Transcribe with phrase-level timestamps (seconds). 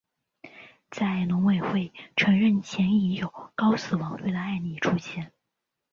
[0.89, 5.31] 在农委会承认前已有高死亡率的案例出现。